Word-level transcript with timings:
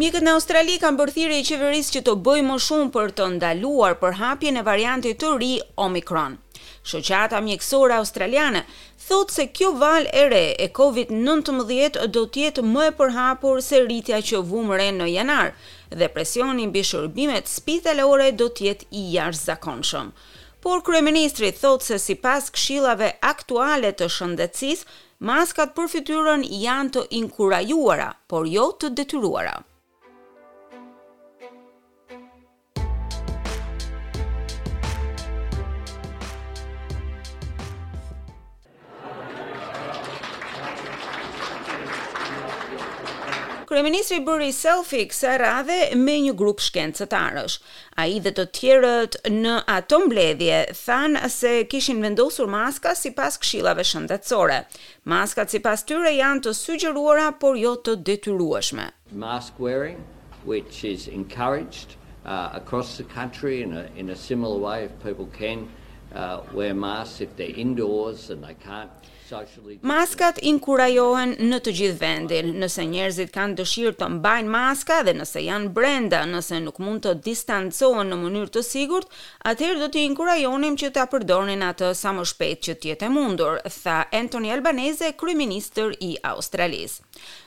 Mjekët 0.00 0.22
në 0.24 0.32
Australi 0.32 0.78
kanë 0.80 0.96
bërë 0.96 1.34
i 1.38 1.44
qeverisë 1.44 1.90
që 1.94 2.00
të 2.06 2.12
bëjë 2.24 2.44
më 2.50 2.54
shumë 2.66 2.86
për 2.92 3.10
të 3.18 3.24
ndaluar 3.34 3.98
për 4.00 4.14
hapjen 4.20 4.56
e 4.56 4.62
variantit 4.68 5.18
të 5.20 5.32
ri 5.42 5.48
Omicron. 5.86 6.38
Shoqata 6.88 7.40
mjekësore 7.44 7.98
australiane 8.00 8.62
thot 9.10 9.34
se 9.34 9.44
kjo 9.52 9.74
valë 9.82 10.08
e 10.22 10.24
re 10.32 10.40
e 10.66 10.70
COVID-19 10.78 12.00
do 12.16 12.24
të 12.32 12.44
jetë 12.46 12.64
më 12.70 12.86
e 12.86 12.94
përhapur 13.02 13.60
se 13.66 13.82
rritja 13.84 14.22
që 14.30 14.40
vumre 14.54 14.88
në 14.96 15.10
janar 15.12 15.52
dhe 15.92 16.08
presioni 16.14 16.66
mbi 16.72 16.86
shërbimet 16.94 17.52
spitalore 17.58 18.30
do 18.40 18.48
të 18.56 18.70
jetë 18.70 18.88
i 18.96 19.04
jashtëzakonshëm. 19.18 20.12
Por 20.64 20.80
kryeministri 20.88 21.52
thot 21.60 21.84
se 21.90 22.00
sipas 22.06 22.48
këshillave 22.56 23.12
aktuale 23.34 23.92
të 24.00 24.08
shëndetësisë, 24.16 24.86
maskat 25.32 25.76
për 25.76 25.92
fytyrën 25.98 26.48
janë 26.66 26.92
të 26.96 27.04
inkurajuara, 27.20 28.10
por 28.32 28.48
jo 28.60 28.70
të 28.80 28.94
detyruara. 29.00 29.58
kryeministri 43.70 44.16
i 44.18 44.22
bëri 44.26 44.48
selfie 44.50 45.04
kësaj 45.06 45.32
radhe 45.38 45.74
me 45.98 46.16
një 46.24 46.32
grup 46.38 46.58
shkencëtarësh. 46.64 47.54
Ai 48.02 48.16
dhe 48.24 48.32
të 48.34 48.44
tjerët 48.58 49.12
në 49.34 49.52
atë 49.74 50.00
mbledhje 50.04 50.56
thanë 50.78 51.30
se 51.34 51.52
kishin 51.70 52.00
vendosur 52.02 52.50
maska 52.50 52.96
sipas 52.98 53.38
këshillave 53.44 53.84
shëndetësore. 53.90 54.56
Maskat 55.12 55.54
sipas 55.54 55.86
tyre 55.86 56.10
janë 56.16 56.42
të 56.48 56.56
sugjeruara 56.64 57.28
por 57.44 57.60
jo 57.62 57.76
të 57.88 57.94
detyrueshme. 58.10 58.88
Mask 59.26 59.62
wearing 59.66 60.02
which 60.50 60.82
is 60.90 61.06
encouraged 61.20 61.94
uh, 62.00 62.50
across 62.62 62.96
the 62.98 63.06
country 63.14 63.62
in 63.62 63.76
a 63.84 63.84
in 63.94 64.10
a 64.10 64.18
similar 64.26 64.58
way 64.66 64.80
if 64.88 64.90
people 65.06 65.30
can 65.38 65.62
uh, 65.62 66.42
wear 66.58 66.74
masks 66.74 67.20
if 67.28 67.36
they're 67.36 67.58
indoors 67.68 68.30
and 68.30 68.42
they 68.42 68.54
can't 68.66 69.10
Maskat 69.86 70.40
inkurajohen 70.42 71.36
në 71.52 71.58
të 71.62 71.72
gjithë 71.78 71.98
vendin, 72.00 72.48
nëse 72.58 72.82
njerëzit 72.90 73.30
kanë 73.34 73.58
dëshirë 73.60 73.92
të 74.00 74.08
mbajnë 74.16 74.50
maska 74.50 74.96
dhe 75.06 75.12
nëse 75.20 75.42
janë 75.44 75.68
brenda, 75.76 76.24
nëse 76.26 76.58
nuk 76.64 76.80
mund 76.82 77.04
të 77.04 77.12
distancohen 77.28 78.10
në 78.10 78.18
mënyrë 78.24 78.50
të 78.56 78.62
sigurt, 78.66 79.06
atëherë 79.52 79.78
do 79.84 79.88
të 79.94 80.02
inkurajonim 80.08 80.74
që 80.82 80.90
ta 80.96 81.04
përdornin 81.12 81.62
atë 81.68 81.92
sa 82.00 82.10
më 82.16 82.24
shpejt 82.32 82.64
që 82.66 82.74
të 82.82 82.90
jetë 82.90 83.12
mundur, 83.14 83.60
tha 83.84 84.00
Anthony 84.18 84.50
Albanese, 84.54 85.12
kryeministër 85.20 85.94
i 86.08 86.16
Australisë. 86.32 86.98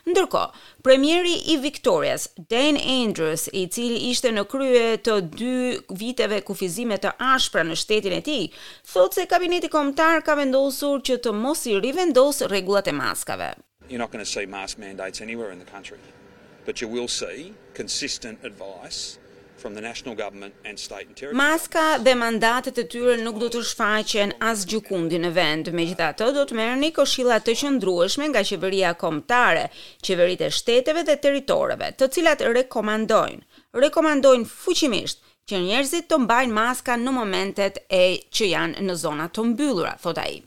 Ndërko, 0.05 0.41
premieri 0.83 1.33
i 1.49 1.55
Victorias, 1.63 2.27
Dan 2.51 2.75
Andrews, 2.83 3.45
i 3.55 3.63
cili 3.71 4.01
ishte 4.11 4.29
në 4.35 4.43
krye 4.51 4.83
të 5.01 5.15
dy 5.39 5.53
viteve 5.99 6.41
kufizime 6.45 6.97
të 7.01 7.13
ashpra 7.31 7.63
në 7.65 7.77
shtetin 7.79 8.17
e 8.19 8.19
ti, 8.25 8.37
thot 8.93 9.15
se 9.15 9.25
kabineti 9.31 9.71
komtar 9.73 10.21
ka 10.27 10.35
vendosur 10.37 11.01
që 11.07 11.17
të 11.23 11.33
mos 11.39 11.63
i 11.65 11.72
rivendos 11.81 12.39
rregullat 12.41 12.87
e 12.87 12.91
maskave. 12.91 13.55
You're 13.89 13.99
not 13.99 14.11
going 14.11 14.25
to 14.25 14.31
see 14.31 14.45
mask 14.45 14.77
mandates 14.77 15.21
anywhere 15.21 15.51
in 15.51 15.59
the 15.59 15.71
country, 15.71 15.97
but 16.65 16.81
you 16.81 16.87
will 16.93 17.07
see 17.07 17.53
consistent 17.77 18.37
advice 18.43 19.17
from 19.57 19.73
the 19.75 19.81
national 19.81 20.15
government 20.15 20.53
and 20.65 20.79
state 20.79 21.07
and 21.07 21.15
territory. 21.15 21.35
Maska 21.37 21.97
dhe 22.03 22.13
mandatet 22.15 22.77
e 22.77 22.87
tyre 22.87 23.17
nuk 23.23 23.39
do 23.41 23.49
të 23.53 23.61
shfaqen 23.69 24.33
as 24.49 24.65
gjykundi 24.71 25.19
në 25.25 25.33
vend. 25.35 25.71
Megjithatë, 25.77 26.29
do 26.35 26.45
të 26.49 26.57
merrni 26.59 26.89
këshilla 26.95 27.37
të 27.43 27.55
qëndrueshme 27.61 28.29
nga 28.31 28.43
qeveria 28.47 28.93
kombëtare, 29.03 29.67
qeveritë 30.07 30.49
e 30.49 30.53
shteteve 30.61 31.03
dhe 31.09 31.17
territoreve, 31.27 31.91
të 31.99 32.09
cilat 32.17 32.45
rekomandojnë, 32.49 33.43
rekomandojnë 33.85 34.45
fuqimisht 34.51 35.21
që 35.49 35.59
njerëzit 35.67 36.07
të 36.07 36.17
mbajnë 36.23 36.55
maska 36.55 36.95
në 37.03 37.11
momentet 37.15 37.81
e 37.93 38.03
që 38.35 38.47
janë 38.55 38.85
në 38.87 38.93
zona 38.99 39.25
të 39.35 39.43
mbyllura, 39.51 39.97
thot 40.03 40.19
ai. 40.23 40.37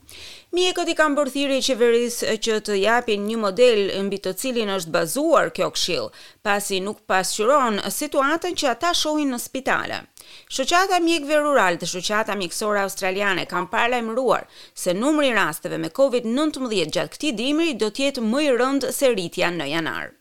Mjekët 0.57 0.89
i 0.89 0.95
kanë 0.97 1.17
bërë 1.19 1.33
thirrje 1.35 1.57
qeverisë 1.67 2.35
që 2.41 2.55
të 2.65 2.75
japin 2.81 3.27
një 3.29 3.37
model 3.43 3.81
mbi 4.07 4.17
të 4.25 4.31
cilin 4.41 4.71
është 4.77 4.93
bazuar 4.95 5.51
kjo 5.53 5.67
këshill, 5.75 6.07
pasi 6.47 6.79
nuk 6.81 7.03
pasqyron 7.13 7.77
situatën 7.93 8.55
që 8.63 8.71
ata 8.71 8.95
shohin 8.97 9.35
në 9.35 9.41
spitale. 9.43 9.99
Shoqata 10.57 11.03
mjekëve 11.05 11.41
rural 11.45 11.77
dhe 11.77 11.89
shoqata 11.91 12.39
mjekësore 12.41 12.81
australiane 12.87 13.45
kanë 13.51 13.69
paralajmëruar 13.75 14.47
se 14.73 14.95
numri 14.97 15.29
i 15.29 15.35
rasteve 15.37 15.77
me 15.83 15.91
COVID-19 15.99 16.89
gjatë 16.97 17.13
këtij 17.19 17.35
dimri 17.43 17.75
do 17.85 17.91
të 17.93 18.05
jetë 18.07 18.25
më 18.31 18.45
i 18.49 18.55
rënd 18.57 18.87
se 18.99 19.11
rritja 19.13 19.51
në 19.59 19.67
janar. 19.75 20.15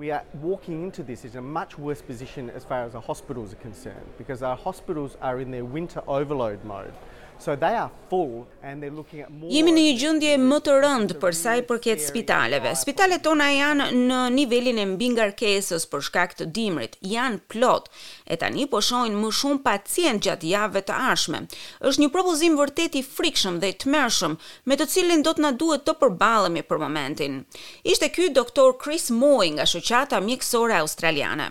We 0.00 0.10
are 0.12 0.24
walking 0.44 0.84
into 0.88 1.02
this 1.12 1.24
in 1.28 1.36
a 1.36 1.42
much 1.60 1.76
worse 1.78 2.00
position 2.00 2.48
as 2.56 2.64
far 2.64 2.80
as 2.88 2.94
our 2.94 3.04
hospitals 3.12 3.52
are 3.54 3.60
concerned 3.70 4.08
because 4.16 4.42
our 4.42 4.56
hospitals 4.68 5.16
are 5.20 5.38
in 5.44 5.50
their 5.50 5.66
winter 5.76 6.00
overload 6.06 6.64
mode. 6.64 6.96
So 7.38 7.54
they 7.54 7.74
are 7.74 7.90
full 8.08 8.46
and 8.62 8.82
they're 8.82 8.90
looking 8.90 9.20
at 9.20 9.30
more. 9.30 9.50
Jemi 9.50 9.72
në 9.74 9.82
një 9.86 9.92
gjendje 10.00 10.30
më 10.40 10.58
të 10.66 10.74
rëndë 10.82 11.16
për 11.20 11.34
sa 11.36 11.52
i 11.58 11.62
përket 11.68 12.00
spitaleve. 12.02 12.72
Spitalet 12.80 13.22
tona 13.22 13.48
janë 13.52 13.88
në 13.94 14.20
nivelin 14.32 14.78
e 14.80 14.84
mbi 14.92 15.10
ngarkesës 15.12 15.84
për 15.92 16.04
shkak 16.08 16.34
të 16.38 16.46
dimrit. 16.56 16.96
Janë 17.04 17.42
plot 17.52 17.90
e 18.32 18.38
tani 18.40 18.64
po 18.72 18.80
shohin 18.82 19.16
më 19.20 19.32
shumë 19.38 19.60
pacient 19.66 20.24
gjatë 20.24 20.50
javëve 20.52 20.82
të 20.88 20.96
ardhshme. 21.10 21.42
Është 21.90 22.02
një 22.04 22.10
propozim 22.16 22.56
vërtet 22.58 22.96
i 22.96 23.04
frikshëm 23.04 23.60
dhe 23.62 23.72
i 23.74 23.76
tmerrshëm 23.84 24.38
me 24.70 24.80
të 24.80 24.88
cilin 24.94 25.24
do 25.26 25.36
të 25.36 25.44
na 25.46 25.52
duhet 25.60 25.84
të 25.86 25.96
përballemi 26.00 26.64
për 26.70 26.82
momentin. 26.86 27.38
Ishte 27.84 28.10
ky 28.16 28.30
doktor 28.32 28.72
Chris 28.82 29.10
Moy 29.12 29.52
nga 29.58 29.68
Shoqata 29.68 30.22
Mjekësore 30.24 30.80
Australiane. 30.80 31.50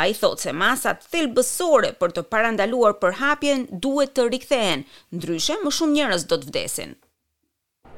Ai 0.00 0.12
thotë 0.14 0.48
se 0.48 0.56
masat 0.64 1.06
thelbësore 1.12 1.92
për 2.00 2.16
të 2.16 2.26
parandaluar 2.32 2.96
përhapjen 3.02 3.68
duhet 3.84 4.16
të 4.16 4.30
rikthehen 4.32 4.86
dyshe 5.26 5.56
më 5.64 5.70
shumë 5.76 5.94
njerëz 5.96 6.24
do 6.30 6.36
të 6.42 6.48
vdesin 6.50 6.92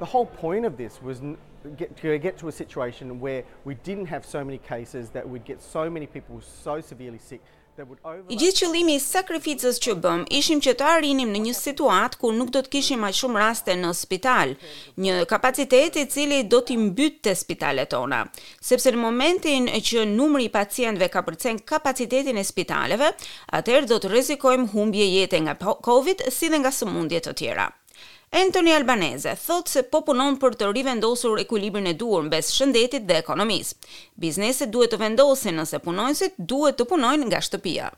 The 0.00 0.08
whole 0.14 0.26
point 0.40 0.64
of 0.68 0.76
this 0.78 0.96
was 1.02 1.18
to 1.20 2.10
get 2.26 2.36
to 2.42 2.48
a 2.48 2.52
situation 2.56 3.18
where 3.22 3.42
we 3.68 3.74
didn't 3.88 4.06
have 4.14 4.24
so 4.34 4.40
many 4.48 4.58
cases 4.72 5.10
that 5.16 5.28
we'd 5.28 5.44
get 5.52 5.60
so 5.68 5.82
many 5.96 6.06
people 6.16 6.40
so 6.48 6.80
severely 6.92 7.18
sick 7.30 7.42
I 7.78 8.34
gjithë 8.36 8.58
qëllimi 8.64 8.96
i 8.96 9.00
sakrificës 9.02 9.76
që 9.84 9.92
bëm, 10.02 10.24
ishim 10.34 10.58
që 10.64 10.72
të 10.80 10.86
arrinim 10.94 11.30
në 11.30 11.42
një 11.46 11.52
situatë 11.58 12.18
ku 12.18 12.32
nuk 12.34 12.50
do 12.56 12.62
të 12.66 12.72
kishim 12.72 13.04
aq 13.06 13.14
shumë 13.20 13.38
raste 13.44 13.76
në 13.78 13.92
spital, 13.94 14.56
një 15.04 15.20
kapacitet 15.30 15.96
i 16.02 16.06
cili 16.10 16.40
do 16.50 16.58
t'i 16.66 16.76
të 17.28 17.34
spitalet 17.38 17.88
tona, 17.94 18.24
sepse 18.70 18.90
në 18.90 18.98
momentin 19.04 19.70
që 19.88 20.06
numri 20.10 20.48
i 20.48 20.50
pacientëve 20.58 21.08
ka 21.14 21.22
përcen 21.30 21.62
kapacitetin 21.70 22.36
e 22.36 22.44
spitaleve, 22.50 23.12
atëherë 23.60 23.86
do 23.94 23.98
të 24.02 24.10
rrezikojmë 24.10 24.70
humbje 24.74 25.06
jete 25.14 25.38
nga 25.46 25.54
po-, 25.62 25.78
COVID 25.86 26.26
si 26.34 26.50
dhe 26.50 26.58
nga 26.64 26.74
sëmundje 26.80 27.26
të 27.28 27.36
tjera. 27.44 27.68
Anthony 28.30 28.72
Albanese 28.74 29.30
thot 29.40 29.68
se 29.72 29.80
po 29.88 30.02
punon 30.04 30.34
për 30.40 30.56
të 30.60 30.66
rivendosur 30.76 31.38
ekuilibrin 31.40 31.86
e 31.88 31.94
duhur 32.02 32.26
mes 32.26 32.50
shëndetit 32.56 33.06
dhe 33.08 33.14
ekonomisë. 33.22 33.76
Bizneset 34.24 34.70
duhet 34.74 34.92
të 34.92 34.98
vendosin 35.02 35.56
nëse 35.60 35.78
punonjësit 35.86 36.34
duhet 36.52 36.76
të 36.76 36.84
punojnë 36.90 37.24
nga 37.30 37.40
shtëpia. 37.46 37.88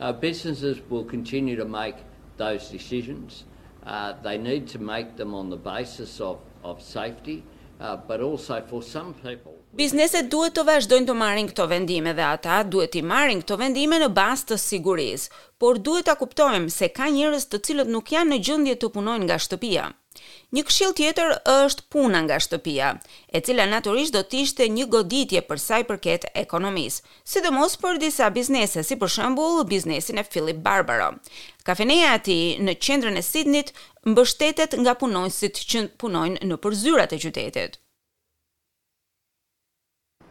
Uh, 0.00 0.12
businesses 0.24 0.80
will 0.90 1.04
continue 1.12 1.54
to 1.54 1.64
make 1.76 1.94
those 2.36 2.66
decisions. 2.74 3.44
Uh, 3.86 4.12
they 4.24 4.36
need 4.36 4.66
to 4.74 4.80
make 4.92 5.16
them 5.16 5.34
on 5.42 5.48
the 5.54 5.62
basis 5.70 6.20
of 6.30 6.40
of 6.64 6.82
safety. 6.82 7.42
Uh, 7.78 7.94
but 8.08 8.20
also 8.22 8.62
for 8.68 8.82
some 8.82 9.12
people 9.22 9.52
Bizneset 9.78 10.30
duhet 10.32 10.54
të 10.56 10.62
vazhdojnë 10.68 11.08
të 11.10 11.16
marrin 11.22 11.50
këto 11.50 11.66
vendime 11.72 12.14
dhe 12.16 12.24
ata 12.28 12.60
duhet 12.74 12.96
i 12.96 13.02
marrin 13.10 13.42
këto 13.42 13.58
vendime 13.62 13.98
në 14.00 14.08
bazë 14.18 14.46
të 14.50 14.58
sigurisë, 14.62 15.36
por 15.64 15.82
duhet 15.88 16.08
ta 16.08 16.14
kuptojmë 16.22 16.72
se 16.78 16.88
ka 17.00 17.10
njerëz 17.18 17.44
të 17.52 17.60
cilët 17.68 17.92
nuk 17.96 18.08
janë 18.14 18.32
në 18.32 18.40
gjendje 18.48 18.78
të 18.84 18.90
punojnë 18.96 19.28
nga 19.28 19.36
shtëpia. 19.48 19.84
Një 20.54 20.62
këshill 20.68 20.92
tjetër 20.98 21.32
është 21.52 21.84
puna 21.94 22.20
nga 22.26 22.38
shtëpia, 22.40 22.88
e 23.36 23.40
cila 23.46 23.66
natyrisht 23.70 24.14
do 24.16 24.22
të 24.26 24.42
ishte 24.46 24.68
një 24.76 24.86
goditje 24.94 25.42
për 25.48 25.60
sa 25.64 25.80
i 25.82 25.86
përket 25.88 26.28
ekonomisë, 26.44 27.02
sidomos 27.34 27.76
për 27.84 27.98
disa 28.04 28.28
biznese, 28.38 28.84
si 28.84 28.96
për 29.02 29.12
shembull 29.16 29.64
biznesin 29.72 30.18
e 30.22 30.26
Philip 30.30 30.62
Barbaro. 30.66 31.10
Kafeneja 31.66 32.14
e 32.18 32.22
tij 32.28 32.44
në 32.66 32.76
qendrën 32.86 33.18
e 33.20 33.24
Sidnit 33.30 33.72
mbështetet 34.12 34.78
nga 34.80 34.94
punonjësit 35.00 35.60
që 35.70 35.84
punojnë 36.02 36.42
në 36.48 36.60
përzyrat 36.66 37.12
e 37.16 37.20
qytetit. 37.24 37.80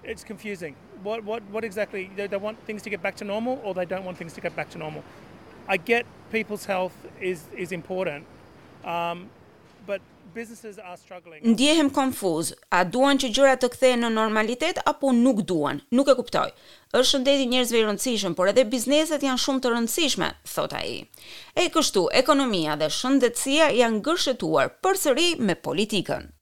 It's 0.06 0.24
confusing. 0.24 0.76
What 1.04 1.24
what 1.26 1.42
what 1.54 1.64
exactly 1.66 2.10
they 2.16 2.28
they 2.28 2.38
want 2.40 2.60
things 2.66 2.84
to 2.84 2.90
get 2.94 3.02
back 3.02 3.16
to 3.22 3.26
normal 3.26 3.58
or 3.64 3.74
they 3.74 3.86
don't 3.90 4.06
want 4.06 4.18
things 4.18 4.34
to 4.38 4.42
get 4.42 4.56
back 4.56 4.70
to 4.74 4.78
normal. 4.78 5.02
I 5.68 5.78
get 5.82 6.06
people's 6.32 6.66
health 6.70 6.94
is 7.20 7.40
is 7.58 7.72
important. 7.72 8.26
Um 8.84 9.26
but 9.88 10.02
businesses 10.36 10.80
are 10.80 10.98
struggling. 10.98 11.42
Ndjehem 11.44 11.90
konfuz. 11.94 12.52
A 12.74 12.84
duan 12.86 13.20
që 13.22 13.30
gjërat 13.36 13.62
të 13.64 13.70
kthehen 13.76 14.04
në 14.06 14.10
normalitet 14.18 14.82
apo 14.90 15.14
nuk 15.16 15.44
duan? 15.50 15.80
Nuk 15.96 16.10
e 16.12 16.16
kuptoj. 16.18 16.50
Është 16.96 17.10
shëndeti 17.12 17.48
njerëzve 17.54 17.80
i 17.80 17.86
rëndësishëm, 17.86 18.36
por 18.38 18.52
edhe 18.52 18.66
bizneset 18.74 19.24
janë 19.28 19.42
shumë 19.46 19.64
të 19.66 19.74
rëndësishme, 19.76 20.32
thot 20.56 20.76
ai. 20.76 21.04
E 21.56 21.68
kështu, 21.76 22.08
ekonomia 22.22 22.76
dhe 22.82 22.92
shëndetësia 23.02 23.72
janë 23.82 24.02
ngërshetuar 24.02 24.76
përsëri 24.84 25.30
me 25.50 25.60
politikën. 25.70 26.35